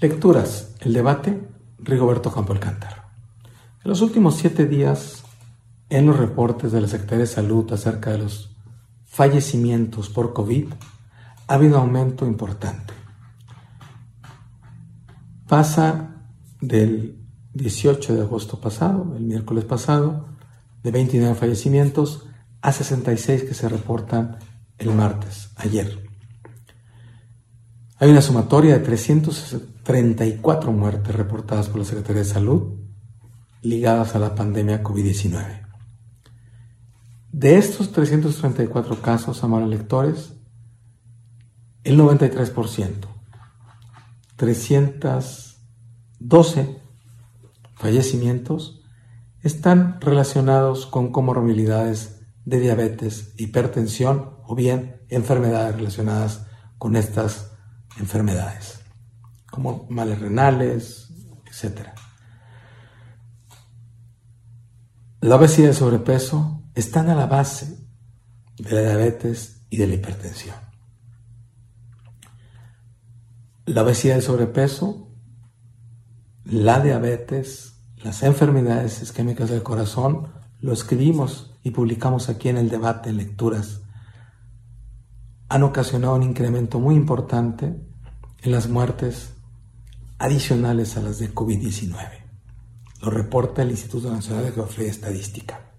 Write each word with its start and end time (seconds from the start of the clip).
Lecturas. 0.00 0.74
El 0.80 0.92
debate. 0.92 1.48
Rigoberto 1.78 2.32
Campo 2.32 2.52
Alcántara. 2.52 3.08
En 3.84 3.88
los 3.88 4.00
últimos 4.00 4.36
siete 4.36 4.66
días, 4.66 5.24
en 5.88 6.06
los 6.06 6.16
reportes 6.16 6.72
de 6.72 6.80
la 6.80 6.88
Secretaría 6.88 7.24
de 7.24 7.26
Salud 7.26 7.72
acerca 7.72 8.10
de 8.10 8.18
los 8.18 8.56
fallecimientos 9.04 10.08
por 10.08 10.32
COVID, 10.32 10.72
ha 11.48 11.54
habido 11.54 11.78
aumento 11.78 12.26
importante. 12.26 12.94
Pasa 15.48 16.16
del 16.60 17.18
18 17.54 18.14
de 18.14 18.22
agosto 18.22 18.60
pasado, 18.60 19.14
el 19.16 19.24
miércoles 19.24 19.64
pasado, 19.64 20.28
de 20.82 20.90
29 20.90 21.34
fallecimientos 21.34 22.26
a 22.60 22.72
66 22.72 23.42
que 23.42 23.54
se 23.54 23.68
reportan 23.68 24.38
el 24.78 24.94
martes, 24.94 25.50
ayer. 25.56 26.11
Hay 28.02 28.10
una 28.10 28.20
sumatoria 28.20 28.76
de 28.76 28.84
334 28.84 30.72
muertes 30.72 31.14
reportadas 31.14 31.68
por 31.68 31.78
la 31.78 31.84
Secretaría 31.84 32.22
de 32.22 32.28
Salud 32.28 32.80
ligadas 33.60 34.16
a 34.16 34.18
la 34.18 34.34
pandemia 34.34 34.82
COVID-19. 34.82 35.68
De 37.30 37.58
estos 37.58 37.92
334 37.92 39.00
casos, 39.00 39.44
amables 39.44 39.70
lectores, 39.70 40.32
el 41.84 41.96
93%, 41.96 43.06
312 44.34 46.82
fallecimientos, 47.76 48.82
están 49.44 50.00
relacionados 50.00 50.86
con 50.86 51.12
comorbilidades 51.12 52.20
de 52.46 52.58
diabetes, 52.58 53.32
hipertensión 53.36 54.38
o 54.42 54.56
bien 54.56 55.02
enfermedades 55.08 55.76
relacionadas 55.76 56.48
con 56.78 56.96
estas 56.96 57.51
enfermedades, 57.98 58.80
como 59.50 59.86
males 59.90 60.20
renales, 60.20 61.08
etc. 61.46 61.88
La 65.20 65.36
obesidad 65.36 65.66
y 65.66 65.70
el 65.70 65.74
sobrepeso 65.74 66.62
están 66.74 67.10
a 67.10 67.14
la 67.14 67.26
base 67.26 67.78
de 68.58 68.70
la 68.72 68.80
diabetes 68.80 69.64
y 69.70 69.76
de 69.76 69.86
la 69.86 69.94
hipertensión. 69.94 70.56
La 73.66 73.82
obesidad 73.82 74.14
y 74.14 74.18
el 74.18 74.24
sobrepeso, 74.24 75.08
la 76.44 76.80
diabetes, 76.80 77.74
las 77.96 78.22
enfermedades 78.22 79.00
isquémicas 79.02 79.50
del 79.50 79.62
corazón, 79.62 80.32
lo 80.60 80.72
escribimos 80.72 81.54
y 81.62 81.70
publicamos 81.70 82.28
aquí 82.28 82.48
en 82.48 82.56
el 82.56 82.68
debate 82.68 83.10
en 83.10 83.18
lecturas 83.18 83.82
han 85.52 85.64
ocasionado 85.64 86.14
un 86.14 86.22
incremento 86.22 86.80
muy 86.80 86.94
importante 86.94 87.78
en 88.42 88.52
las 88.52 88.68
muertes 88.68 89.34
adicionales 90.18 90.96
a 90.96 91.02
las 91.02 91.18
de 91.18 91.34
COVID-19. 91.34 91.96
Lo 93.00 93.10
reporta 93.10 93.62
el 93.62 93.70
Instituto 93.70 94.12
Nacional 94.12 94.44
de 94.44 94.52
Geografía 94.52 94.86
y 94.86 94.90
Estadística. 94.90 95.72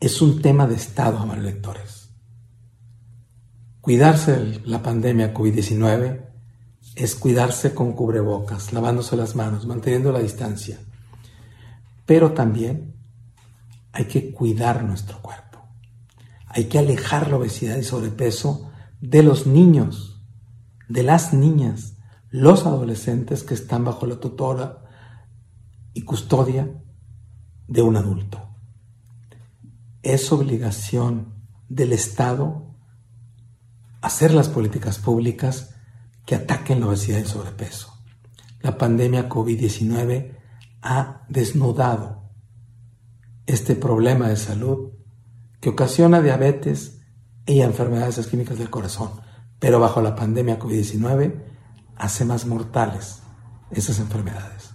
Es 0.00 0.22
un 0.22 0.40
tema 0.40 0.66
de 0.66 0.76
Estado, 0.76 1.18
amables 1.18 1.44
lectores. 1.44 2.10
Cuidarse 3.80 4.32
de 4.32 4.60
la 4.66 4.82
pandemia 4.82 5.34
COVID-19 5.34 6.26
es 6.96 7.14
cuidarse 7.14 7.74
con 7.74 7.92
cubrebocas, 7.92 8.72
lavándose 8.72 9.16
las 9.16 9.36
manos, 9.36 9.66
manteniendo 9.66 10.12
la 10.12 10.20
distancia. 10.20 10.78
Pero 12.06 12.32
también 12.32 12.94
hay 13.92 14.06
que 14.06 14.32
cuidar 14.32 14.84
nuestro 14.84 15.20
cuerpo. 15.22 15.64
Hay 16.46 16.64
que 16.64 16.78
alejar 16.78 17.28
la 17.28 17.36
obesidad 17.36 17.76
y 17.76 17.84
sobrepeso 17.84 18.70
de 19.00 19.22
los 19.22 19.46
niños, 19.46 20.09
de 20.90 21.04
las 21.04 21.32
niñas, 21.32 21.96
los 22.30 22.66
adolescentes 22.66 23.44
que 23.44 23.54
están 23.54 23.84
bajo 23.84 24.06
la 24.06 24.18
tutora 24.18 24.82
y 25.94 26.02
custodia 26.02 26.68
de 27.68 27.82
un 27.82 27.96
adulto. 27.96 28.56
Es 30.02 30.32
obligación 30.32 31.46
del 31.68 31.92
Estado 31.92 32.74
hacer 34.00 34.34
las 34.34 34.48
políticas 34.48 34.98
públicas 34.98 35.76
que 36.26 36.34
ataquen 36.34 36.80
la 36.80 36.88
obesidad 36.88 37.20
y 37.20 37.24
sobrepeso. 37.24 37.94
La 38.60 38.76
pandemia 38.76 39.28
COVID-19 39.28 40.36
ha 40.82 41.24
desnudado 41.28 42.30
este 43.46 43.76
problema 43.76 44.28
de 44.28 44.36
salud 44.36 44.90
que 45.60 45.68
ocasiona 45.68 46.20
diabetes 46.20 47.00
y 47.46 47.60
enfermedades 47.60 48.18
isquémicas 48.18 48.58
del 48.58 48.70
corazón, 48.70 49.29
pero 49.60 49.78
bajo 49.78 50.00
la 50.00 50.16
pandemia 50.16 50.58
COVID-19 50.58 51.44
hace 51.96 52.24
más 52.24 52.46
mortales 52.46 53.22
esas 53.70 54.00
enfermedades. 54.00 54.70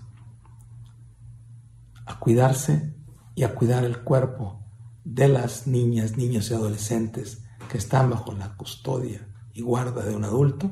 A 2.06 2.20
cuidarse 2.20 2.96
y 3.34 3.44
a 3.44 3.56
cuidar 3.56 3.84
el 3.84 4.04
cuerpo 4.04 4.64
de 5.04 5.28
las 5.28 5.68
niñas, 5.68 6.18
niños 6.18 6.50
y 6.50 6.54
adolescentes 6.54 7.44
que 7.70 7.78
están 7.80 8.10
bajo 8.10 8.32
la 8.32 8.56
custodia 8.56 9.28
y 9.54 9.62
guarda 9.62 10.06
de 10.06 10.16
un 10.16 10.24
adulto 10.24 10.72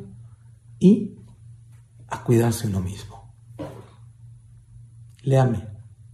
y 0.79 1.17
a 2.07 2.23
cuidarse 2.23 2.67
uno 2.67 2.81
mismo. 2.81 3.33
Léame 5.23 5.67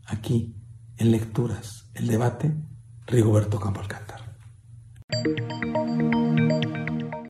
aquí 0.06 0.56
en 0.98 1.12
lecturas 1.12 1.90
el 1.96 2.08
debate 2.08 2.56
Rigoberto 3.08 3.60
Campo 3.60 3.81
Alcántara. 3.81 4.38